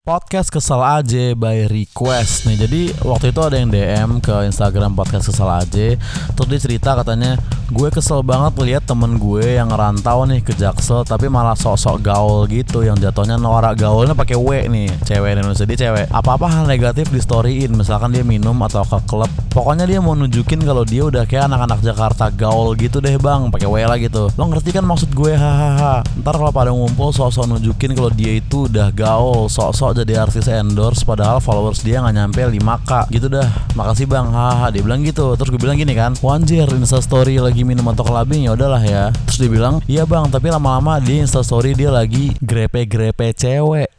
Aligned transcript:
Podcast 0.00 0.48
kesal 0.48 0.80
aja 0.80 1.36
by 1.36 1.68
request. 1.68 2.48
Nih 2.48 2.56
Jadi 2.56 2.88
waktu 3.04 3.36
itu 3.36 3.40
ada 3.44 3.52
yang 3.60 3.68
DM 3.68 4.24
ke 4.24 4.32
Instagram 4.48 4.96
podcast 4.96 5.28
kesal 5.28 5.44
aja 5.52 5.92
Terus 6.32 6.48
dia 6.48 6.56
cerita 6.56 6.96
katanya 6.96 7.36
Gue 7.68 7.92
kesel 7.92 8.24
banget 8.24 8.56
lihat 8.64 8.88
temen 8.88 9.20
gue 9.20 9.60
yang 9.60 9.68
ngerantau 9.68 10.24
nih 10.24 10.40
ke 10.40 10.56
Jaksel 10.56 11.04
Tapi 11.04 11.28
malah 11.28 11.52
sok-sok 11.52 12.00
gaul 12.00 12.48
gitu 12.48 12.80
Yang 12.80 13.12
jatuhnya 13.12 13.36
norak 13.36 13.76
gaulnya 13.76 14.16
pakai 14.16 14.40
W 14.40 14.72
nih 14.72 14.88
Cewek 15.04 15.36
Indonesia. 15.36 15.68
Dia 15.68 15.76
cewek 15.76 16.08
Apa-apa 16.08 16.48
hal 16.48 16.64
negatif 16.64 17.12
di 17.12 17.20
storyin 17.20 17.76
Misalkan 17.76 18.16
dia 18.16 18.24
minum 18.24 18.56
atau 18.64 18.80
ke 18.88 19.04
klub. 19.04 19.28
Pokoknya 19.52 19.84
dia 19.84 20.00
mau 20.00 20.16
nunjukin 20.16 20.64
kalau 20.64 20.80
dia 20.80 21.04
udah 21.12 21.28
kayak 21.28 21.44
anak-anak 21.52 21.84
Jakarta 21.84 22.32
gaul 22.32 22.72
gitu 22.80 23.04
deh 23.04 23.20
bang 23.20 23.52
pakai 23.52 23.68
W 23.68 23.76
lah 23.84 24.00
gitu. 24.00 24.32
Lo 24.38 24.48
ngerti 24.48 24.72
kan 24.72 24.86
maksud 24.86 25.12
gue? 25.12 25.36
Hahaha 25.36 26.00
Ntar 26.24 26.40
kalau 26.40 26.54
pada 26.56 26.70
ngumpul 26.72 27.12
sok-sok 27.12 27.52
nunjukin 27.52 27.92
kalau 27.92 28.08
dia 28.08 28.40
itu 28.40 28.64
udah 28.64 28.88
gaul 28.94 29.50
Sok-sok 29.50 29.89
jadi 29.96 30.22
artis 30.22 30.46
endorse 30.46 31.02
padahal 31.02 31.42
followers 31.42 31.82
dia 31.82 31.98
nggak 32.04 32.14
nyampe 32.14 32.40
5k 32.44 32.92
gitu 33.10 33.26
dah. 33.32 33.48
Makasih 33.74 34.06
bang. 34.06 34.28
Haha 34.30 34.70
dia 34.70 34.82
bilang 34.84 35.02
gitu. 35.02 35.34
Terus 35.34 35.50
gue 35.50 35.60
bilang 35.60 35.78
gini 35.80 35.96
kan 35.96 36.14
wanjir 36.20 36.68
insta 36.70 37.00
story 37.00 37.40
lagi 37.40 37.64
minum 37.64 37.88
atau 37.90 38.04
clubbing 38.04 38.46
ya 38.46 38.54
udahlah 38.54 38.82
ya. 38.84 39.08
Terus 39.26 39.38
dia 39.42 39.50
bilang 39.50 39.82
iya 39.88 40.04
bang 40.04 40.28
tapi 40.28 40.52
lama-lama 40.52 41.00
di 41.00 41.24
insta 41.24 41.40
story 41.40 41.72
dia 41.72 41.88
lagi 41.88 42.36
grepe-grepe 42.38 43.32
cewek. 43.34 43.90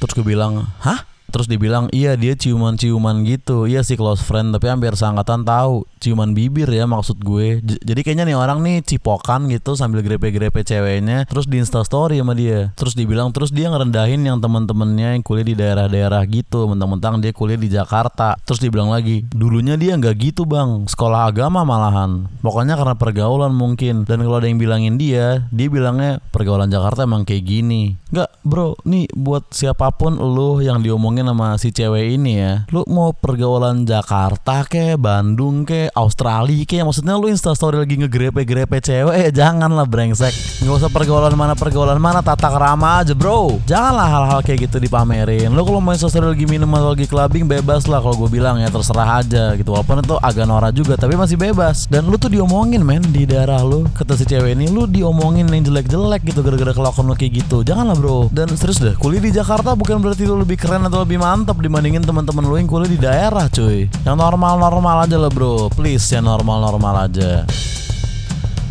Terus 0.00 0.12
gue 0.18 0.26
bilang 0.26 0.66
hah 0.82 1.11
Terus 1.32 1.48
dibilang 1.48 1.88
iya 1.90 2.12
dia 2.14 2.36
ciuman-ciuman 2.36 3.24
gitu. 3.24 3.64
Iya 3.64 3.80
sih 3.80 3.96
close 3.96 4.20
friend 4.20 4.52
tapi 4.52 4.68
hampir 4.68 4.92
seangkatan 4.92 5.48
tahu. 5.48 5.88
Ciuman 5.98 6.36
bibir 6.36 6.68
ya 6.68 6.84
maksud 6.84 7.18
gue. 7.24 7.64
J 7.64 7.80
Jadi 7.80 8.00
kayaknya 8.04 8.28
nih 8.28 8.36
orang 8.36 8.60
nih 8.60 8.84
cipokan 8.84 9.48
gitu 9.48 9.72
sambil 9.74 10.04
grepe-grepe 10.04 10.60
ceweknya 10.66 11.24
Terus 11.24 11.48
di 11.48 11.56
instastory 11.56 12.20
sama 12.20 12.36
dia. 12.36 12.76
Terus 12.76 12.92
dibilang 12.92 13.32
terus 13.32 13.48
dia 13.48 13.72
ngerendahin 13.72 14.20
yang 14.20 14.38
temen-temennya 14.44 15.16
yang 15.16 15.24
kuliah 15.24 15.46
di 15.48 15.54
daerah-daerah 15.56 16.20
gitu. 16.28 16.68
Mentang-mentang 16.68 17.24
dia 17.24 17.32
kuliah 17.32 17.56
di 17.56 17.72
Jakarta. 17.72 18.36
Terus 18.44 18.60
dibilang 18.60 18.92
lagi 18.92 19.24
Dulunya 19.32 19.80
dia 19.80 19.96
nggak 19.96 20.16
gitu 20.20 20.44
bang. 20.44 20.84
Sekolah 20.84 21.32
agama 21.32 21.64
malahan. 21.64 22.28
Pokoknya 22.44 22.76
karena 22.76 22.94
pergaulan 23.00 23.56
mungkin. 23.56 24.04
Dan 24.04 24.20
kalau 24.20 24.36
ada 24.36 24.46
yang 24.46 24.60
bilangin 24.60 25.00
dia 25.00 25.48
Dia 25.48 25.72
bilangnya 25.72 26.20
pergaulan 26.28 26.68
Jakarta 26.68 27.08
emang 27.08 27.24
kayak 27.24 27.48
gini 27.48 28.01
Nggak 28.12 28.44
bro 28.44 28.76
nih 28.84 29.08
buat 29.16 29.48
siapa 29.56 29.88
pun 29.96 30.20
lo 30.20 30.60
yang 30.60 30.84
diomongin 30.84 31.24
sama 31.24 31.56
si 31.56 31.72
cewek 31.72 32.20
ini 32.20 32.44
ya 32.44 32.68
Lu 32.68 32.84
mau 32.84 33.16
pergaulan 33.16 33.88
Jakarta 33.88 34.68
ke 34.68 35.00
Bandung 35.00 35.64
ke 35.64 35.88
Australia 35.96 36.68
ke 36.68 36.84
Maksudnya 36.84 37.16
lu 37.16 37.32
instastory 37.32 37.80
lagi 37.80 37.96
ngegrepe-grepe 37.96 38.84
cewek 38.84 39.16
Ya 39.16 39.30
jangan 39.32 39.72
lah 39.72 39.88
brengsek. 39.88 40.28
Gak 40.60 40.76
usah 40.76 40.92
pergaulan 40.92 41.32
mana 41.32 41.56
pergaulan 41.56 41.96
mana 41.96 42.20
Tata 42.20 42.52
kerama 42.52 43.00
aja 43.00 43.16
bro. 43.16 43.56
Janganlah 43.64 44.08
hal-hal 44.12 44.40
kayak 44.44 44.68
gitu 44.68 44.76
dipamerin. 44.76 45.48
Lu 45.48 45.64
kalau 45.64 45.80
mau 45.80 45.96
instastory 45.96 46.36
lagi 46.36 46.44
minum 46.44 46.68
atau 46.76 46.92
lagi 46.92 47.08
clubbing 47.08 47.48
Bebas 47.48 47.88
lah 47.88 48.04
kalau 48.04 48.20
gue 48.20 48.28
bilang 48.28 48.60
ya 48.60 48.68
Terserah 48.68 49.24
aja 49.24 49.56
gitu. 49.56 49.72
Walaupun 49.72 50.04
itu 50.04 50.20
agak 50.20 50.44
norak 50.44 50.76
juga 50.76 51.00
Tapi 51.00 51.16
masih 51.16 51.40
bebas. 51.40 51.88
Dan 51.88 52.12
lu 52.12 52.20
tuh 52.20 52.28
diomongin 52.28 52.84
men 52.84 53.00
Di 53.08 53.24
daerah 53.24 53.64
lu. 53.64 53.88
Kata 53.96 54.20
si 54.20 54.28
cewek 54.28 54.52
ini 54.52 54.68
Lu 54.68 54.84
diomongin 54.84 55.48
yang 55.48 55.64
jelek-jelek 55.64 56.28
gitu 56.28 56.44
Gara-gara 56.44 56.76
kelakuan 56.76 57.08
lu 57.08 57.16
kayak 57.16 57.40
gitu. 57.40 57.64
Janganlah 57.64 58.01
bro. 58.02 58.26
Dan 58.34 58.50
serius 58.58 58.82
deh 58.82 58.98
Kuliah 58.98 59.22
di 59.22 59.30
Jakarta 59.30 59.78
bukan 59.78 60.02
berarti 60.02 60.26
lu 60.26 60.42
lebih 60.42 60.58
keren 60.58 60.82
atau 60.82 61.06
lebih 61.06 61.22
mantap 61.22 61.62
dibandingin 61.62 62.02
teman-teman 62.02 62.42
lu 62.42 62.58
yang 62.58 62.66
kuliah 62.66 62.90
di 62.90 62.98
daerah 62.98 63.46
cuy. 63.46 63.86
Yang 64.02 64.16
normal-normal 64.18 65.06
aja 65.06 65.16
lah 65.22 65.30
bro. 65.30 65.70
Please 65.70 66.10
ya 66.10 66.18
normal-normal 66.18 67.06
aja. 67.06 67.46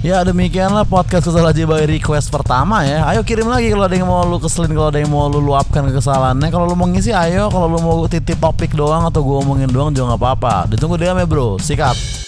Ya 0.02 0.26
demikianlah 0.26 0.82
podcast 0.90 1.30
kesal 1.30 1.46
aja 1.46 1.62
by 1.64 1.86
request 1.86 2.34
pertama 2.34 2.84
ya. 2.84 3.08
Ayo 3.08 3.22
kirim 3.24 3.48
lagi 3.48 3.72
kalau 3.72 3.86
ada 3.88 3.96
yang 3.96 4.10
mau 4.10 4.26
lu 4.26 4.42
keselin 4.42 4.74
Kalau 4.74 4.90
ada 4.90 4.98
yang 4.98 5.14
mau 5.14 5.30
lu 5.30 5.38
luapkan 5.38 5.86
kesalahannya 5.94 6.50
Kalau 6.50 6.66
lu 6.66 6.74
mau 6.74 6.90
ngisi 6.90 7.16
ayo. 7.16 7.48
Kalau 7.48 7.70
lu 7.70 7.80
mau 7.80 8.04
titip 8.10 8.42
topik 8.42 8.74
doang 8.76 9.08
Atau 9.08 9.24
gue 9.24 9.38
omongin 9.40 9.70
doang 9.70 9.94
juga 9.94 10.18
gak 10.18 10.20
apa-apa. 10.20 10.56
Ditunggu 10.74 10.98
DM 11.00 11.22
ya 11.22 11.28
bro. 11.30 11.62
Sikat 11.62 12.21